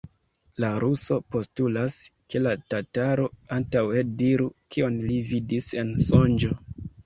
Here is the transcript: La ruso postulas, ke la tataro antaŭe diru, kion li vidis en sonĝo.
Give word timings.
La 0.61 0.69
ruso 0.83 1.17
postulas, 1.35 1.97
ke 2.35 2.41
la 2.47 2.55
tataro 2.75 3.29
antaŭe 3.61 4.05
diru, 4.25 4.51
kion 4.77 5.01
li 5.07 5.23
vidis 5.33 5.73
en 5.85 5.97
sonĝo. 6.09 6.61